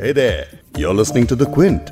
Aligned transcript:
Hey 0.00 0.12
there, 0.12 0.46
you're 0.78 0.94
listening 0.94 1.26
to 1.26 1.36
The 1.36 1.44
Quint. 1.46 1.90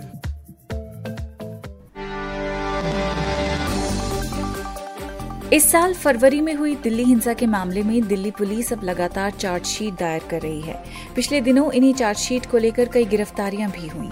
इस 5.52 5.70
साल 5.70 5.94
फरवरी 5.94 6.40
में 6.40 6.52
हुई 6.54 6.74
दिल्ली 6.76 7.04
हिंसा 7.04 7.32
के 7.34 7.46
मामले 7.46 7.82
में 7.82 8.06
दिल्ली 8.08 8.30
पुलिस 8.38 8.72
अब 8.72 8.84
लगातार 8.84 9.30
चार्जशीट 9.30 9.94
दायर 9.98 10.22
कर 10.30 10.40
रही 10.42 10.60
है 10.60 10.74
पिछले 11.14 11.40
दिनों 11.40 11.70
इन्हीं 11.72 11.92
चार्जशीट 11.94 12.46
को 12.50 12.58
लेकर 12.58 12.88
कई 12.94 13.04
गिरफ्तारियाँ 13.12 13.70
भी 13.70 13.86
हुई 13.88 14.08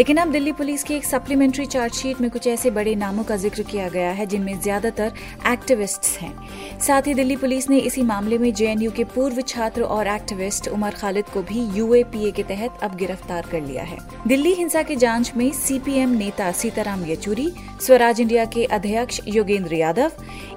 लेकिन 0.00 0.16
अब 0.16 0.30
दिल्ली 0.32 0.52
पुलिस 0.52 0.82
की 0.84 0.94
एक 0.94 1.04
सप्लीमेंट्री 1.04 1.64
चार्जशीट 1.66 2.20
में 2.20 2.30
कुछ 2.30 2.46
ऐसे 2.46 2.70
बड़े 2.70 2.94
नामों 2.94 3.24
का 3.24 3.36
ज़िक्र 3.36 3.62
किया 3.62 3.88
गया 3.88 4.10
है, 4.10 4.26
जिनमें 4.26 4.60
ज़्यादातर 4.60 5.12
एक्टिविस्ट 5.46 6.06
हैं। 6.20 6.78
साथ 6.80 7.06
ही 7.06 7.14
दिल्ली 7.14 7.36
पुलिस 7.36 7.68
ने 7.70 7.78
इसी 7.78 8.02
मामले 8.02 8.38
में 8.38 8.52
जेएनयू 8.54 8.90
के 8.90 9.04
पूर्व 9.06 9.40
छात्र 9.42 9.82
और 9.82 10.08
एक्टिविस्ट 10.08 10.68
उमर 10.68 10.94
खालिद 10.94 11.24
को 11.24 11.42
भी 11.42 11.66
यूएपीए 11.78 12.30
के 12.30 12.42
तहत 12.42 12.78
अब 12.82 12.96
गिरफ़्तार 12.96 13.48
कर 13.52 13.60
लिया 13.60 13.82
है। 13.82 13.98
दिल्ली 14.26 14.54
हिंसा 14.54 14.82
की 14.82 14.96
जाँच 14.96 15.32
में 15.36 15.50
सीपीएम 15.52 16.16
नेता 16.16 16.50
सीताराम 16.52 17.04
येचुरी, 17.04 17.52
स्वराज 17.80 18.20
इंडिया 18.20 18.44
के 18.46 18.64
अध्यक्ष 18.64 19.20
योगेंद्र 19.28 19.74
यादव, 19.74 20.12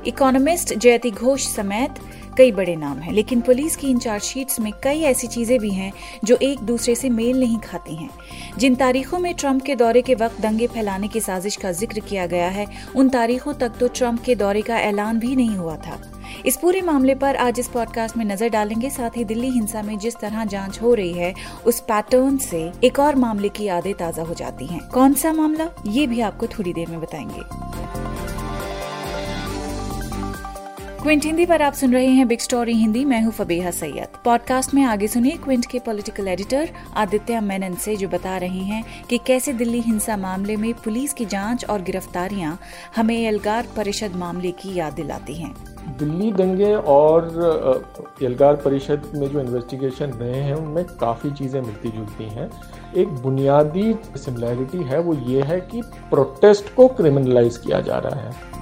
इकोनॉमिस्ट 0.07 0.73
जयति 0.73 1.11
घोष 1.11 1.47
समेत 1.47 1.99
कई 2.37 2.51
बड़े 2.51 2.75
नाम 2.75 2.99
हैं, 2.99 3.11
लेकिन 3.13 3.41
पुलिस 3.41 3.75
की 3.75 3.87
इन 3.87 3.99
चार्जशीट्स 3.99 4.59
में 4.59 4.71
कई 4.83 5.01
ऐसी 5.01 5.27
चीज़ें 5.27 5.57
भी 5.59 5.69
हैं 5.69 5.91
जो 6.23 6.37
एक 6.41 6.59
दूसरे 6.59 6.95
से 6.95 7.09
मेल 7.09 7.39
नहीं 7.39 7.57
खाती 7.59 7.95
हैं। 7.95 8.09
जिन 8.57 8.75
तारीखों 8.75 9.19
में 9.19 9.33
ट्रंप 9.35 9.61
के 9.61 9.75
दौरे 9.75 10.01
के 10.01 10.15
वक्त 10.15 10.41
दंगे 10.41 10.67
फैलाने 10.67 11.07
की 11.07 11.19
साजिश 11.19 11.55
का 11.55 11.71
ज़िक्र 11.71 11.99
किया 11.99 12.25
गया 12.25 12.47
है, 12.47 12.65
उन 12.95 13.09
तारीखों 13.09 13.53
तक 13.53 13.77
तो 13.79 13.87
ट्रंप 13.87 14.23
के 14.23 14.35
दौरे 14.35 14.61
का 14.61 14.79
ऐलान 14.79 15.19
भी 15.19 15.35
नहीं 15.35 15.55
हुआ 15.55 15.75
था। 15.77 15.99
इस 16.45 16.57
पूरे 16.57 16.81
मामले 16.81 17.15
पर 17.15 17.35
आज 17.35 17.59
इस 17.59 17.67
पॉडकास्ट 17.67 18.17
में 18.17 18.23
नज़र 18.25 18.49
डालेंगे, 18.49 18.89
साथ 18.89 19.17
ही 19.17 19.23
दिल्ली 19.23 19.49
हिंसा 19.49 19.81
में 19.81 19.97
जिस 19.97 20.15
तरह 20.15 20.45
जाँच 20.45 20.81
हो 20.81 20.93
रही 20.93 21.13
है, 21.13 21.33
उस 21.65 21.79
पैटर्न 21.81 22.37
से 22.37 22.71
एक 22.83 22.99
और 22.99 23.15
मामले 23.15 23.49
की 23.49 23.63
यादें 23.63 23.93
ताज़ा 23.93 24.23
हो 24.23 24.33
जाती 24.33 24.67
हैं। 24.67 24.79
कौन 24.89 25.13
सा 25.13 25.33
मामला? 25.33 25.69
ये 25.87 26.07
भी 26.07 26.21
आपको 26.21 26.47
थोड़ी 26.47 26.73
देर 26.73 26.89
में 26.89 26.99
बताएँगे। 27.01 28.42
क्विंट 31.03 31.25
हिंदी 31.25 31.45
पर 31.45 31.61
आप 31.61 31.73
सुन 31.73 31.93
रहे 31.93 32.07
हैं 32.07 32.27
बिग 32.27 32.39
स्टोरी 32.39 32.73
हिंदी। 32.73 33.03
मैं 33.05 33.21
हूँ 33.21 33.31
फबीहा 33.31 33.71
सैयद। 33.71 34.17
पॉडकास्ट 34.25 34.73
में 34.73 34.83
आगे 34.83 35.07
सुनिए 35.07 35.37
क्विंट 35.37 35.65
के 35.65 35.79
पॉलिटिकल 35.79 36.27
एडिटर 36.27 36.69
आदित्य 36.95 37.39
मेनन 37.39 37.73
से, 37.75 37.95
जो 37.95 38.07
बता 38.07 38.37
रहे 38.37 38.59
हैं 38.59 38.83
कि 39.09 39.17
कैसे 39.17 39.53
दिल्ली 39.53 39.79
हिंसा 39.79 40.17
मामले 40.17 40.55
में 40.55 40.73
पुलिस 40.73 41.13
की 41.13 41.25
जाँच 41.25 41.65
और 41.65 41.81
गिरफ्तारियाँ 41.81 42.57
हमें 42.95 43.15
एल्गार 43.17 43.67
परिषद 43.75 44.15
मामले 44.15 44.51
की 44.51 44.73
याद 44.75 44.93
दिलाती 44.93 45.35
हैं। 45.35 45.53
दिल्ली 45.97 46.31
दंगे 46.31 46.73
और 46.75 47.27
एल्गार 48.23 48.55
परिषद 48.55 49.11
में 49.15 49.27
जो 49.27 49.39
इन्वेस्टिगेशन 49.39 50.05
रहे 50.05 50.41
हैं, 50.41 50.55
उनमें 50.55 50.83
काफ़ी 50.85 51.31
चीज़ें 51.31 51.61
मिलती 51.61 51.89
जुलती 51.89 52.29
हैं। 52.29 52.49
एक 52.97 53.07
बुनियादी 53.07 53.95
सिमिलैरिटी 54.15 54.83
है, 54.83 54.99
वो 54.99 55.13
ये 55.13 55.41
है 55.41 55.59
कि 55.61 55.81
प्रोटेस्ट 56.09 56.73
को 56.75 56.87
क्रिमिनलाइज 56.87 57.57
किया 57.57 57.81
जा 57.81 57.97
रहा 57.97 58.19
है। 58.19 58.52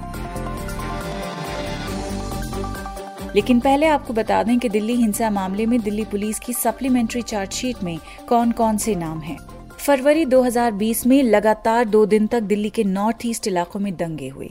लेकिन 3.36 3.60
पहले 3.60 3.86
आपको 3.86 4.14
बता 4.14 4.42
दें 4.42 4.58
कि 4.58 4.68
दिल्ली 4.68 4.94
हिंसा 4.94 5.30
मामले 5.30 5.66
में 5.66 5.80
दिल्ली 5.80 6.04
पुलिस 6.04 6.38
की 6.38 6.52
सप्लीमेंट्री 6.52 7.22
चार्जशीट 7.22 7.82
में 7.82 7.98
कौन 8.28 8.52
कौन 8.52 8.76
से 8.76 8.94
नाम 8.94 9.20
हैं। 9.20 9.38
फरवरी 9.78 10.24
2020 10.26 11.06
में 11.06 11.22
लगातार 11.22 11.84
दो 11.84 12.06
दिन 12.06 12.26
तक 12.26 12.40
दिल्ली 12.40 12.70
के 12.70 12.84
नॉर्थ 12.84 13.26
ईस्ट 13.26 13.46
इलाकों 13.48 13.80
में 13.80 13.96
दंगे 13.96 14.28
हुए। 14.28 14.50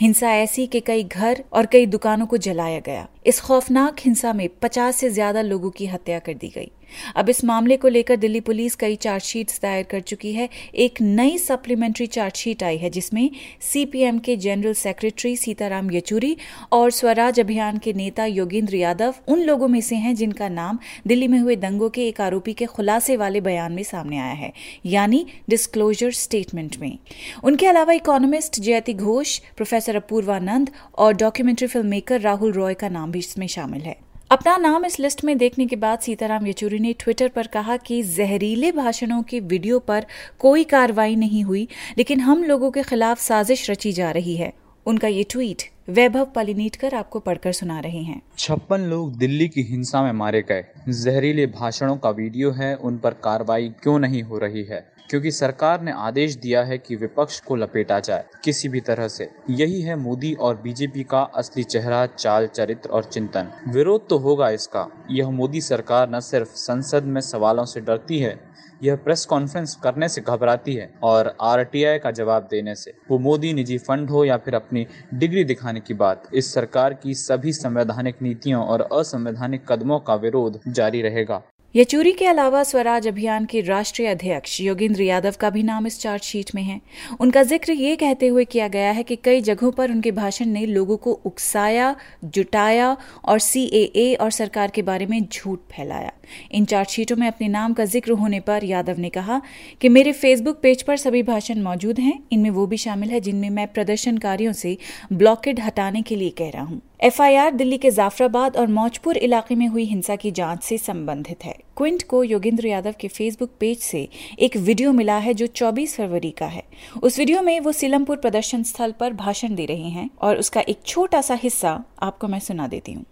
हिंसा 0.00 0.30
ऐसी 0.30 0.66
कि 0.66 0.80
कई 0.80 1.04
घर 1.04 1.44
और 1.52 1.66
कई 1.66 1.86
दुकानों 1.86 2.26
को 2.26 2.36
जलाया 2.36 2.80
गया। 2.80 3.06
इस 3.26 3.40
खौफनाक 3.40 3.96
हिंसा 4.00 4.32
में 4.32 4.48
50 4.62 4.96
से 4.96 5.10
ज़्यादा 5.10 5.42
लोगों 5.42 5.70
की 5.70 5.86
हत्या 5.86 6.18
कर 6.18 6.34
दी 6.34 6.48
गई। 6.48 6.70
अब 7.16 7.28
इस 7.28 7.44
मामले 7.44 7.76
को 7.76 7.88
लेकर 7.88 8.16
दिल्ली 8.16 8.40
पुलिस 8.42 8.74
कई 8.74 8.96
चार्जशीट्स 8.98 9.60
दायर 9.62 9.82
कर 9.84 10.00
चुकी 10.02 10.32
है। 10.32 10.48
एक 10.76 11.00
नई 11.02 11.38
सप्लीमेंट्री 11.38 12.06
चार्जशीट 12.08 12.62
आई 12.62 12.78
है, 12.78 12.90
जिसमें 12.90 13.30
सीपीएम 13.62 14.18
के 14.18 14.36
जनरल 14.38 14.74
सेक्रेटरी 14.74 15.36
सीताराम 15.36 15.90
येचुरी 15.90 16.36
और 16.72 16.90
स्वराज 16.92 17.40
अभियान 17.40 17.78
के 17.78 17.92
नेता 17.92 18.24
योगेंद्र 18.26 18.76
यादव 18.76 19.14
उन 19.28 19.42
लोगों 19.42 19.68
में 19.68 19.80
से 19.80 19.96
हैं 19.96 20.14
जिनका 20.14 20.48
नाम 20.50 20.78
दिल्ली 21.06 21.28
में 21.28 21.38
हुए 21.38 21.56
दंगों 21.58 21.88
के 21.90 22.06
एक 22.08 22.20
आरोपी 22.20 22.52
के 22.52 22.66
खुलासे 22.66 23.16
वाले 23.16 23.40
बयान 23.42 23.72
में 23.72 23.82
सामने 23.82 24.18
आया 24.18 24.32
है, 24.34 24.52
यानी 24.86 25.26
डिस्क्लोजर 25.50 26.10
स्टेटमेंट 26.12 26.76
में। 26.80 26.98
उनके 27.44 27.66
अलावा 27.66 27.92
इकोनॉमिस्ट 27.92 28.60
जयति 28.60 28.94
घोष 28.94 29.38
प्रोफेसर 29.56 29.96
अपूर्वानंद 29.96 30.70
और 30.98 31.14
documentary 31.16 31.66
film 31.66 31.86
maker 31.86 32.20
Rahul 32.20 32.52
Roy 32.52 32.74
का 32.74 32.88
नाम 32.90 33.12
भी 33.12 33.18
इसमें 33.18 33.46
शामिल 33.48 33.82
है। 33.82 33.96
अपना 34.32 34.56
नाम 34.56 34.84
इस 34.84 35.00
लिस्ट 35.00 35.24
में 35.24 35.38
देखने 35.38 35.66
के 35.66 35.76
बाद 35.76 35.98
सीताराम 35.98 36.46
येचुरी 36.46 36.78
ने 36.78 36.92
ट्विटर 36.92 37.28
पर 37.28 37.46
कहा 37.46 37.76
कि 37.76 38.02
जहरीले 38.02 38.72
भाषणों 38.72 39.22
के 39.22 39.40
वीडियो 39.40 39.78
पर 39.78 40.06
कोई 40.38 40.64
कार्रवाई 40.64 41.16
नहीं 41.16 41.44
हुई, 41.44 41.68
लेकिन 41.98 42.20
हम 42.20 42.44
लोगों 42.44 42.70
के 42.70 42.82
खिलाफ 42.82 43.20
साजिश 43.20 43.70
रची 43.70 43.92
जा 43.92 44.10
रही 44.10 44.36
है। 44.36 44.52
उनका 44.86 45.08
ये 45.08 45.22
ट्वीट 45.30 45.62
वैभव 45.88 46.24
पलिनीटकर 46.24 46.94
आपको 46.94 47.18
पढ़कर 47.18 47.52
सुना 47.52 47.80
रहे 47.80 48.02
हैं। 48.02 48.22
छप्पन 48.38 48.80
लोग 48.80 49.16
दिल्ली 49.16 49.48
की 49.48 49.62
हिंसा 49.62 50.02
में 50.02 50.12
मारे 50.12 50.42
गए। 50.42 50.64
जहरीले 50.88 51.46
भाषणों 51.46 51.96
का 51.96 52.10
वीडियो 52.10 52.50
है, 52.50 52.74
उन 52.74 52.98
पर 52.98 53.10
कार्रवाई 53.10 53.68
क्यों 53.82 53.98
नहीं 53.98 54.22
हो 54.22 54.38
रही 54.38 54.64
है? 54.64 54.91
क्योंकि 55.12 55.30
सरकार 55.30 55.80
ने 55.80 55.92
आदेश 55.92 56.34
दिया 56.34 56.62
है 56.62 56.76
कि 56.78 56.96
विपक्ष 56.96 57.38
को 57.40 57.56
लपेटा 57.56 57.98
जाए 58.00 58.24
किसी 58.44 58.68
भी 58.68 58.80
तरह 58.80 59.08
से। 59.08 59.28
यही 59.50 59.80
है 59.82 59.96
मोदी 59.96 60.32
और 60.34 60.56
बीजेपी 60.56 61.02
का 61.02 61.20
असली 61.20 61.62
चेहरा, 61.64 62.06
चाल, 62.06 62.46
चरित्र 62.46 62.90
और 62.90 63.04
चिंतन। 63.04 63.50
विरोध 63.68 64.08
तो 64.08 64.18
होगा 64.18 64.48
इसका। 64.50 64.86
यह 65.10 65.30
मोदी 65.30 65.60
सरकार 65.60 66.10
न 66.10 66.20
सिर्फ़ 66.20 66.48
संसद 66.48 67.04
में 67.04 67.20
सवालों 67.20 67.64
से 67.64 67.80
डरती 67.80 68.18
है, 68.18 68.38
यह 68.82 68.96
प्रेस 68.96 69.24
कॉन्फ्रेंस 69.26 69.74
करने 69.82 70.08
से 70.08 70.20
घबराती 70.20 70.74
है 70.74 70.90
और 71.02 71.34
आरटीआई 71.40 71.98
का 71.98 72.10
जवाब 72.10 72.48
देने 72.50 72.74
से। 72.74 72.94
वो 73.10 73.18
मोदी 73.18 73.52
निजी 73.52 73.78
फंड 73.78 74.10
हो 74.10 74.24
या 74.24 74.36
फिर 74.36 74.54
अपनी 74.54 74.86
डिग्री 75.14 75.44
दिखाने 75.44 75.80
की 75.80 75.94
बात, 75.94 76.28
इस 76.34 76.52
सरकार 76.54 76.94
की 76.94 77.14
सभी 77.14 77.52
संवैधानिक 77.52 78.22
नीतियों 78.22 78.64
और 78.64 78.88
असंवैधानिक 78.92 79.72
कदमों 79.72 80.00
का 80.00 80.14
विरोध 80.14 80.60
जारी 80.68 81.02
रहेगा। 81.02 81.42
येचूरी 81.74 82.10
के 82.12 82.26
अलावा 82.26 82.62
स्वराज 82.64 83.06
अभियान 83.08 83.44
के 83.44 83.60
राष्ट्रीय 83.60 84.08
अध्यक्ष 84.08 84.60
योगेंद्र 84.60 85.02
यादव 85.02 85.34
का 85.40 85.50
भी 85.50 85.62
नाम 85.62 85.86
इस 85.86 85.98
चार्जशीट 86.00 86.50
में 86.54 86.62
है। 86.62 86.80
उनका 87.20 87.42
ज़िक्र 87.42 87.72
ये 87.72 87.94
कहते 87.96 88.26
हुए 88.26 88.44
किया 88.44 88.66
गया 88.68 88.90
है 88.90 89.02
कि 89.02 89.16
कई 89.16 89.40
जगहों 89.40 89.70
पर 89.72 89.90
उनके 89.90 90.10
भाषण 90.10 90.46
ने 90.46 90.66
लोगों 90.66 90.96
को 90.96 91.12
उकसाया, 91.24 91.94
जुटाया 92.24 92.96
और 93.24 93.38
सीएए 93.38 94.14
और 94.14 94.30
सरकार 94.30 94.70
के 94.70 94.82
बारे 94.82 95.06
में 95.06 95.20
झूठ 95.22 95.58
फैलाया। 95.72 96.12
इन 96.52 96.64
चार्जशीटों 96.64 97.16
में 97.16 97.26
अपने 97.28 97.48
नाम 97.48 97.72
का 97.72 97.84
ज़िक्र 97.86 98.12
होने 98.12 98.40
पर 98.42 98.64
यादव 98.64 98.98
ने 98.98 99.08
कहा 99.10 99.40
कि 99.80 99.88
मेरे 99.88 100.12
फेसबुक 100.12 100.60
पेज 100.62 100.82
पर 100.82 100.96
सभी 100.98 101.22
भाषण 101.24 101.62
मौजूद 101.62 101.98
हैं। 102.00 102.18
इनमें 102.32 102.50
वो 102.50 102.66
भी 102.66 102.76
शामिल 102.78 103.10
है 103.10 103.20
जिनमें 103.20 103.50
मैं 103.50 103.66
प्रदर्शनकारियों 103.68 104.52
से 104.54 104.76
ब्लॉकेड 105.12 105.60
हटाने 105.60 106.02
के 106.02 106.16
लिए 106.16 106.30
कह 106.30 106.50
रहा 106.50 106.62
हूँ। 106.62 106.80
एफआईआर 107.02 107.50
दिल्ली 107.50 107.76
के 107.78 107.90
जाफराबाद 107.90 108.56
और 108.56 108.66
मौजपुर 108.66 109.16
इलाके 109.18 109.54
में 109.54 109.66
हुई 109.68 109.84
हिंसा 109.84 110.16
की 110.16 110.30
जाँच 110.30 110.62
से 110.62 110.76
संबंधित 110.78 111.44
है। 111.44 111.54
क्विंट 111.76 112.02
को 112.08 112.22
योगेंद्र 112.24 112.66
यादव 112.66 112.94
के 113.00 113.08
फेसबुक 113.08 113.50
पेज 113.60 113.78
से 113.78 114.08
एक 114.38 114.56
वीडियो 114.58 114.92
मिला 114.92 115.16
है 115.16 115.34
जो 115.34 115.46
24 115.46 115.96
फरवरी 115.96 116.30
का 116.30 116.46
है। 116.46 116.62
उस 117.02 117.18
वीडियो 117.18 117.42
में 117.42 117.58
वो 117.60 117.72
सीलमपुर 117.72 118.16
प्रदर्शन 118.16 118.62
स्थल 118.62 118.94
पर 119.00 119.12
भाषण 119.14 119.54
दे 119.54 119.66
रहे 119.66 119.88
हैं 119.88 120.08
और 120.20 120.36
उसका 120.36 120.60
एक 120.60 120.82
छोटा 120.86 121.20
सा 121.20 121.34
हिस्सा 121.42 121.78
आपको 122.02 122.28
मैं 122.28 122.40
सुना 122.40 122.66
देती 122.68 122.92
हूँ। 122.92 123.04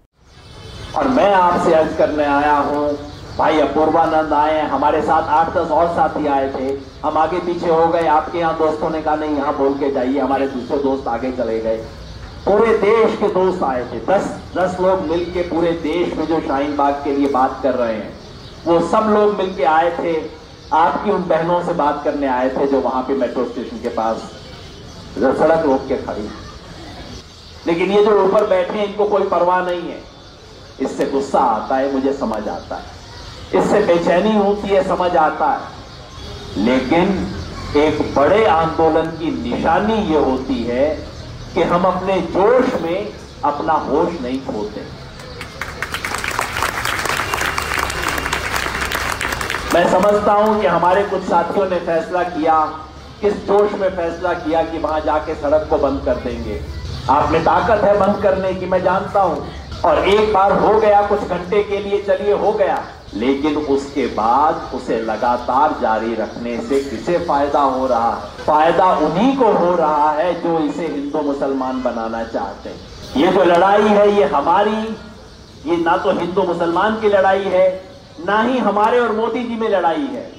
और 0.97 1.09
मैं 1.09 1.33
आपसे 1.35 1.75
अर्ज़ 1.75 1.97
करने 1.99 2.25
आया 2.25 2.57
हूँ, 2.59 2.89
भाई 3.39 3.59
अपूर्वानंद 3.61 4.33
आए 4.33 4.61
हमारे 4.69 5.01
साथ 5.03 5.29
आठ 5.31 5.55
दस 5.55 5.71
और 5.71 5.95
साथी 5.97 6.27
आए 6.27 6.49
थे। 6.55 6.77
हम 7.03 7.19
आगे 7.19 7.39
पीछे 7.41 7.69
हो 7.69 7.87
गए, 7.89 8.07
आपके 8.09 8.39
यहाँ 8.39 8.59
दोस्तों 8.59 8.91
ने 8.91 9.03
कहा, 9.03 9.15
नहीं, 9.17 9.37
यहाँ 9.37 9.57
बोल 9.59 9.75
के 9.75 9.91
जाइए, 9.93 10.19
हमारे 10.19 10.47
दूसरे 10.49 10.79
दोस्त 10.83 11.09
आगे 11.09 11.33
चले 11.33 11.59
गए। 11.61 11.83
पूरे 12.45 12.77
देश 12.79 13.17
के 13.19 13.29
दोस्त 13.29 13.63
आए 13.63 13.85
थे। 13.85 13.99
दस 14.07 14.29
दस 14.57 14.77
लोग 14.81 15.01
मिलके 15.01 15.43
पूरे 15.43 15.73
देश 15.83 16.13
में 16.15 16.27
जो 16.27 16.41
शाहीन 16.41 16.77
बाग 16.77 16.95
के 17.05 17.17
लिए 17.17 17.29
बात 17.29 17.59
कर 17.63 17.75
रहे 17.75 17.95
हैं, 17.95 18.13
वो 18.67 18.81
सब 18.89 19.11
लोग 19.11 19.37
मिलके 19.39 19.65
आए 19.65 19.91
थे। 19.99 20.15
आपकी 20.73 21.11
उन 21.11 21.23
बहनों 21.23 21.63
से 21.65 21.73
बात 21.73 22.01
करने 22.05 22.27
आए 22.27 22.49
थे 22.51 22.67
जो 22.67 22.81
वहाँ 22.81 23.03
पे 23.03 23.15
मेट्रो 23.15 23.45
स्टेशन 23.45 23.77
के 23.77 23.89
पास 23.89 24.17
सड़क 25.19 25.65
रोक 25.67 25.87
के 25.89 25.97
खड़ी 25.97 26.29
लेकिन 27.67 27.91
ये 27.93 28.05
जो 28.05 28.23
ऊपर 28.25 28.47
बैठे 28.47 28.79
हैं, 28.79 28.87
इनको 28.87 29.05
कोई 29.05 29.23
परवाह 29.23 29.61
नहीं 29.61 29.81
है। 29.81 29.99
इससे 30.81 31.07
गुस्सा 31.07 31.39
आता 31.39 31.77
है, 31.77 31.93
मुझे 31.93 32.13
समझ 32.13 32.49
आता 32.49 32.77
है। 32.77 33.61
इससे 33.61 33.81
बेचैनी 33.87 34.37
होती 34.37 34.69
है, 34.69 34.83
समझ 34.89 35.11
आता 35.17 35.47
है। 35.47 36.65
लेकिन 36.65 37.35
एक 37.77 38.15
बड़े 38.15 38.45
आंदोलन 38.47 39.11
की 39.11 39.31
निशानी 39.51 39.95
ये 40.13 40.19
होती 40.21 40.63
है 40.65 40.87
कि 41.55 41.63
हम 41.63 41.85
अपने 41.85 42.21
जोश 42.21 42.75
में 42.81 43.13
अपना 43.45 43.73
होश 43.73 44.21
नहीं 44.21 44.41
खोते 44.47 44.81
मैं 49.75 49.85
समझता 49.91 50.33
हूँ 50.33 50.61
कि 50.61 50.67
हमारे 50.67 51.03
कुछ 51.03 51.23
साथियों 51.23 51.69
ने 51.71 51.79
फैसला 51.79 52.23
किया, 52.23 52.55
किस 53.21 53.35
जोश 53.47 53.73
में 53.73 53.89
फैसला 53.97 54.33
किया 54.33 54.63
कि 54.63 54.79
वहाँ 54.79 55.01
जाके 55.01 55.35
सड़क 55.35 55.67
को 55.71 55.79
बंद 55.79 56.05
कर 56.05 56.15
देंगे। 56.15 56.61
आप 57.11 57.31
में 57.33 57.43
ताकत 57.45 57.85
है 57.85 57.99
बंद 57.99 58.23
करने 58.23 58.53
की, 58.55 58.67
मैं 58.67 58.83
जानता 58.83 59.21
हूँ। 59.21 59.47
और 59.85 60.09
एक 60.09 60.33
बार 60.33 60.53
हो 60.53 60.79
गया 60.81 61.03
कुछ 61.03 61.21
घंटे 61.21 61.63
के 61.63 61.79
लिए, 61.79 62.03
चलिए 62.03 62.33
हो 62.33 62.53
गया। 62.53 62.83
लेकिन 63.15 63.57
उसके 63.57 64.07
बाद 64.07 64.71
उसे 64.75 65.01
लगातार 65.01 65.75
जारी 65.81 66.15
रखने 66.15 66.57
से 66.61 66.81
किसे 66.81 67.19
फ़ायदा 67.19 67.61
हो 67.61 67.87
रहा 67.87 68.11
फ़ायदा 68.47 68.93
उन्हीं 68.97 69.37
को 69.37 69.53
हो 69.53 69.75
रहा 69.75 70.11
है 70.11 70.43
जो 70.43 70.59
इसे 70.59 70.87
हिंदू 70.87 71.23
मुसलमान 71.23 71.83
बनाना 71.83 72.25
चाहते 72.25 72.69
हैं। 72.69 72.79
ये 73.17 73.33
जो 73.33 73.45
लड़ाई 73.45 73.83
है, 73.83 74.17
ये 74.17 74.25
हमारी, 74.25 74.97
ये 75.67 75.77
ना 75.77 75.97
तो 75.97 76.11
हिंदू 76.11 76.43
मुसलमान 76.43 77.01
की 77.01 77.09
लड़ाई 77.09 77.45
है, 77.45 77.91
ना 78.27 78.43
ही 78.43 78.59
हमारे 78.59 79.01
और 79.01 79.13
मोदी 79.13 79.45
जी 79.45 79.57
में 79.57 79.69
लड़ाई 79.69 80.09
है। 80.13 80.33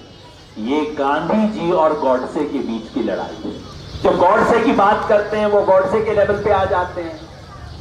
ये 0.57 0.85
गांधी 0.85 1.59
जी 1.59 1.71
और 1.71 1.99
गौडसे 1.99 2.39
के 2.39 2.59
बीच 2.59 2.93
की 2.93 3.03
लड़ाई 3.03 3.41
है। 3.45 3.53
जो 4.03 4.11
गौडसे 4.17 4.59
की 4.59 4.71
बात 4.71 5.05
करते 5.09 5.37
हैं, 5.37 5.45
वो 5.45 5.61
गौडसे 5.61 6.05
के 6.05 6.13
लेवल 6.13 6.43
पे 6.43 6.51
आ 6.51 6.65
जाते 6.65 7.01
हैं। 7.01 7.19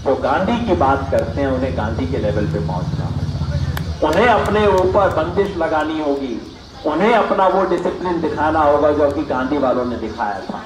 जो 0.05 0.15
गांधी 0.17 0.65
की 0.67 0.75
बात 0.75 1.09
करते 1.11 1.41
हैं, 1.41 1.49
उन्हें 1.49 1.77
गांधी 1.77 2.07
के 2.07 2.19
लेवल 2.19 2.47
पे 2.47 2.67
पहुँचना 2.67 3.20
उन्हें 4.05 4.27
अपने 4.27 4.67
ऊपर 4.67 5.09
बंदिश 5.09 5.57
लगानी 5.57 6.01
होगी। 6.01 6.41
उन्हें 6.87 7.15
अपना 7.15 7.47
वो 7.47 7.65
डिसिप्लिन 7.65 8.21
दिखाना 8.21 8.61
होगा 8.61 8.93
जो 8.93 9.11
कि 9.11 9.23
गांधी 9.23 9.59
वालों 9.59 9.85
ने 9.85 9.97
दिखाया 9.97 10.41
था। 10.41 10.63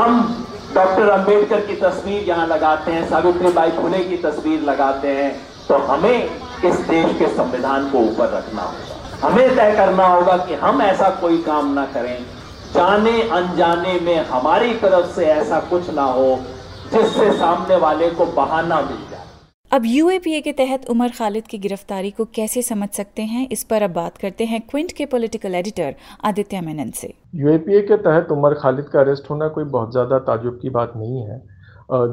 हम 0.00 0.46
डॉक्टर 0.74 1.08
अंबेडकर 1.08 1.60
की 1.60 1.76
तस्वीर 1.76 2.22
यहाँ 2.22 2.46
लगाते 2.46 2.92
हैं 2.92 3.08
सावित्री 3.10 3.48
बाई 3.48 3.70
फुले 3.70 3.98
की 3.98 4.16
तस्वीर 4.16 4.60
लगाते 4.60 5.08
हैं। 5.08 5.30
तो 5.68 5.74
हमें 5.74 6.30
इस 6.64 6.74
देश 6.80 7.18
के 7.18 7.26
संविधान 7.26 7.90
को 7.90 7.98
ऊपर 7.98 8.28
रखना 8.28 8.62
होगा। 8.62 9.28
हमें 9.28 9.56
तय 9.56 9.72
करना 9.76 10.06
होगा 10.06 10.36
कि 10.36 10.54
हम 10.54 10.82
ऐसा 10.82 11.10
कोई 11.10 11.38
काम 11.38 11.74
ना 11.74 11.84
करें। 11.84 12.26
जाने 12.74 13.22
अनजाने 13.22 14.00
में 14.00 14.28
हमारी 14.28 14.74
तरफ़ 14.74 15.06
से 15.06 15.26
ऐसा 15.26 15.60
कुछ 15.60 15.90
ना 15.90 16.02
हो, 16.02 16.40
जिससे 16.92 17.32
सामने 17.32 17.76
वाले 17.76 18.10
को 18.10 18.26
बहाना 18.26 18.80
मिल। 18.80 19.09
अब 19.70 19.82
यूएपीए 19.86 20.40
के 20.40 20.52
तहत 20.52 20.88
उमर 20.90 21.08
खालिद 21.08 21.46
की 21.46 21.58
गिरफ्तारी 21.58 22.10
को 22.10 22.24
कैसे 22.34 22.62
समझ 22.62 22.88
सकते 22.90 23.22
हैं? 23.22 23.46
इस 23.48 23.62
पर 23.64 23.82
अब 23.82 23.90
बात 23.90 24.16
करते 24.18 24.44
हैं 24.44 24.60
क्विंट 24.60 24.92
के 24.92 25.04
पॉलिटिकल 25.06 25.54
एडिटर 25.54 25.94
आदित्य 26.24 26.60
मेनन 26.60 26.90
से 26.90 27.12
यूएपीए 27.34 27.80
के 27.82 27.96
तहत 27.98 28.32
उमर 28.32 28.54
खालिद 28.54 28.84
का 28.84 29.00
अरेस्ट 29.00 29.30
होना 29.30 29.48
कोई 29.48 29.64
बहुत 29.66 29.92
ज़्यादा 29.92 30.18
ताजुब 30.20 30.58
की 30.62 30.70
बात 30.70 30.92
नहीं 30.96 31.22
है। 31.22 31.38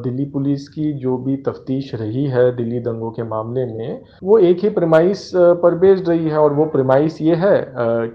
दिल्ली 0.04 0.26
पुलिस 0.26 0.68
की 0.70 0.92
जो 1.00 1.18
भी 1.18 1.38
तफ्तीश 1.44 1.94
रही 1.96 2.26
है 2.28 2.46
दिल्ली 2.56 2.80
दंगों 2.82 3.12
के 3.12 3.24
मामले 3.26 3.66
में, 3.68 4.02
वो 4.24 4.38
एक 4.40 4.64
ही 4.64 4.70
प्रमाइस 4.70 5.30
पर 5.36 5.76
बेस्ड 5.78 6.10
रही 6.10 6.30
है 6.30 6.38
और 6.38 6.54
वो 6.54 6.66
प्रमाइस 6.68 7.22
ये 7.22 7.36
है 7.38 7.58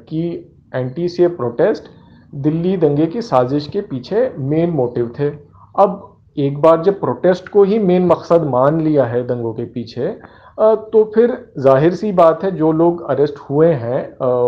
कि 0.04 0.22
एंटी 0.74 1.08
सी 1.08 1.26
प्रोटेस्ट 1.34 1.90
दिल्ली 2.32 2.76
दंगे 2.78 3.06
की 3.06 3.22
साजिश 3.24 3.68
के 3.68 3.80
पीछे 3.82 4.28
मेन 4.38 4.70
मोटिव 4.72 5.12
थे। 5.18 5.28
अब 5.76 6.08
एक 6.36 6.60
बार 6.62 6.82
जब 6.82 7.00
प्रोटेस्ट 7.00 7.48
को 7.48 7.62
ही 7.64 7.78
मेन 7.78 8.06
मकसद 8.06 8.42
मान 8.50 8.80
लिया 8.80 9.04
है 9.04 9.26
दंगों 9.26 9.52
के 9.54 9.64
पीछे 9.64 10.16
तो 10.60 11.02
फिर 11.14 11.32
ज़ाहिर 11.58 11.94
सी 11.94 12.10
बात 12.12 12.42
है 12.44 12.50
जो 12.56 12.70
लोग 12.72 13.00
अरेस्ट 13.10 13.38
हुए 13.38 13.66
हैं 13.74 14.00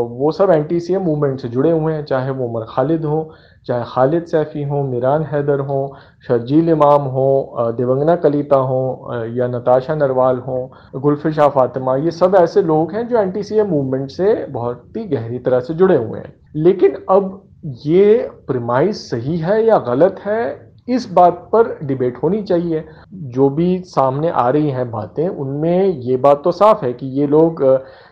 वो 0.08 0.30
सब 0.32 0.50
एंटी 0.50 0.80
सी 0.80 0.96
मूवमेंट 0.96 1.40
से 1.40 1.48
जुड़े 1.48 1.70
हुए 1.70 1.92
हैं, 1.92 2.04
चाहे 2.04 2.30
वो 2.30 2.46
उमर 2.46 2.66
खालिद 2.68 3.04
हों, 3.04 3.24
चाहे 3.66 3.84
खालिद 3.86 4.24
सैफ़ी 4.24 4.62
हों, 4.62 4.82
मीरान 4.84 5.22
हैदर 5.22 5.60
हों, 5.60 5.88
शर्जील 6.26 6.68
इमाम 6.70 7.02
हों 7.02 7.74
दिवंगना 7.76 8.16
कलीता 8.16 8.56
हों 8.56 9.24
या 9.36 9.48
नताशा 9.48 9.94
नरवाल 9.94 10.38
हों, 10.38 10.68
गुलफिशा 11.00 11.48
फातिमा, 11.48 11.96
ये 11.96 12.10
सब 12.10 12.34
ऐसे 12.34 12.62
लोग 12.62 12.92
हैं 12.92 13.06
जो 13.08 13.18
एंटी 13.18 13.42
सी 13.42 13.62
मूवमेंट 13.62 14.10
से 14.10 14.34
बहुत 14.46 14.84
ही 14.96 15.04
गहरी 15.06 15.38
तरह 15.38 15.60
से 15.60 15.74
जुड़े 15.74 15.96
हुए 15.96 16.18
हैं। 16.18 16.34
लेकिन 16.56 16.96
अब 17.10 17.42
ये 17.86 18.16
प्रमाइस 18.46 19.10
सही 19.10 19.36
है 19.38 19.64
या 19.66 19.78
गलत 19.86 20.20
है 20.24 20.63
इस 20.88 21.06
बात 21.12 21.48
पर 21.52 21.78
डिबेट 21.82 22.16
होनी 22.22 22.42
चाहिए। 22.42 22.84
जो 23.12 23.48
भी 23.50 23.78
सामने 23.86 24.28
आ 24.28 24.48
रही 24.48 24.70
हैं 24.70 24.90
बातें, 24.90 25.28
उनमें 25.28 25.86
ये 25.86 26.16
बात 26.16 26.42
तो 26.44 26.52
साफ़ 26.52 26.84
है 26.84 26.92
कि 26.92 27.06
ये 27.20 27.26
लोग 27.26 27.62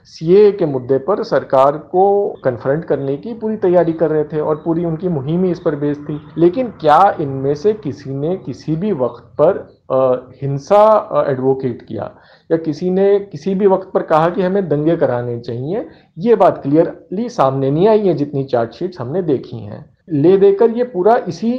सीए 0.04 0.50
के 0.52 0.66
मुद्दे 0.66 0.98
पर 0.98 1.22
सरकार 1.22 1.76
को 1.92 2.04
कन्फ्रंट 2.44 2.84
करने 2.84 3.16
की 3.16 3.34
पूरी 3.34 3.56
तैयारी 3.56 3.92
कर 3.92 4.10
रहे 4.10 4.24
थे 4.24 4.40
और 4.40 4.56
पूरी 4.56 4.84
उनकी 4.84 5.08
मुहिम 5.08 5.44
ही 5.44 5.50
इस 5.50 5.60
पर 5.60 5.76
बेस्ड 5.76 6.02
थी। 6.02 6.20
लेकिन 6.38 6.68
क्या 6.80 7.00
इनमें 7.20 7.54
से 7.54 7.72
किसी 7.74 8.10
ने 8.10 8.36
किसी 8.36 8.76
भी 8.76 8.92
वक्त 8.92 9.32
पर 9.40 9.66
हिंसा 10.42 11.24
एडवोकेट 11.28 11.82
किया? 11.82 12.10
या 12.50 12.56
किसी 12.56 12.90
ने 12.90 13.18
किसी 13.22 13.54
भी 13.54 13.66
वक्त 13.66 13.90
पर 13.94 14.02
कहा 14.02 14.28
कि 14.30 14.42
हमें 14.42 14.68
दंगे 14.68 14.96
कराने 14.96 15.38
चाहिए? 15.40 15.86
ये 16.18 16.34
बात 16.34 16.62
क्लियरली 16.62 17.28
सामने 17.28 17.70
नहीं 17.70 17.88
आई 17.88 18.06
है 18.06 18.14
जितनी 18.14 18.44
चार्जशीट्स 18.44 19.00
हमने 19.00 19.22
देखी 19.22 19.58
हैं। 19.58 19.84
ले 20.08 20.36
देकर 20.36 20.70
ये 20.70 20.84
पूरा 20.84 21.14
इसी 21.28 21.52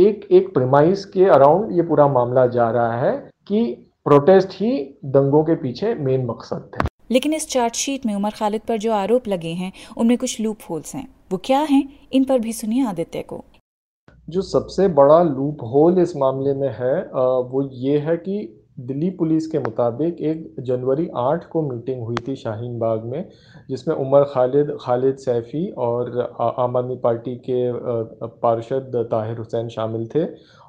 एक 0.00 0.26
एक 0.30 0.52
प्रेमाइस 0.54 1.04
के 1.04 1.24
अराउंड 1.24 1.72
ये 1.76 1.82
पूरा 1.82 2.06
मामला 2.08 2.46
जा 2.46 2.70
रहा 2.70 3.00
है 3.00 3.12
कि 3.48 3.62
प्रोटेस्ट 4.04 4.48
ही 4.52 4.70
दंगों 5.04 5.42
के 5.44 5.54
पीछे 5.54 5.94
मेन 5.94 6.26
मकसद 6.26 6.70
थे 6.74 6.84
लेकिन 7.10 7.34
इस 7.34 7.48
चार्जशीट 7.48 8.06
में 8.06 8.14
उमर 8.14 8.30
खालिद 8.30 8.60
पर 8.60 8.78
जो 8.78 8.92
आरोप 8.92 9.28
लगे 9.28 9.52
हैं 9.52 9.72
उनमें 9.96 10.16
कुछ 10.18 10.40
लूप 10.40 10.58
होल्स 10.70 10.94
हैं। 10.94 11.06
वो 11.32 11.38
क्या 11.44 11.60
हैं 11.70 11.82
इन 12.12 12.24
पर 12.24 12.38
भी 12.38 12.52
सुनिए 12.52 12.84
आदित्य 12.86 13.22
को। 13.22 13.44
जो 14.28 14.42
सबसे 14.42 14.88
बड़ा 14.88 15.22
लूप 15.22 15.62
होल 15.62 15.98
इस 15.98 16.16
मामले 16.16 16.54
में 16.54 16.68
है 16.68 16.94
वो 17.50 17.68
ये 17.72 17.98
है 17.98 18.16
कि 18.16 18.65
दिल्ली 18.78 19.08
पुलिस 19.10 19.46
के 19.46 19.58
मुताबिक 19.58 20.20
एक 20.20 20.54
जनवरी 20.60 21.08
आठ 21.16 21.44
को 21.50 21.62
मीटिंग 21.62 22.02
हुई 22.02 22.16
थी 22.28 22.34
शाहीन 22.36 22.78
बाग 22.78 23.04
में, 23.04 23.28
जिसमें 23.70 23.94
उमर 23.94 24.24
खालिद 24.24 24.76
खालिद 24.80 25.16
सैफ़ी 25.16 25.66
और 25.78 26.20
आम 26.58 26.76
आदमी 26.76 26.96
पार्टी 26.96 27.34
के 27.48 27.60
पार्षद 28.42 28.96
ताहिर 29.10 29.38
हुसैन 29.38 29.68
शामिल 29.68 30.06
थे 30.14 30.24